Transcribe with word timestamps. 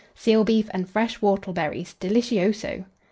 Seal 0.15 0.43
beef 0.43 0.67
and 0.73 0.89
fresh 0.89 1.19
whortleberries 1.19 1.93
delicioso! 1.99 2.85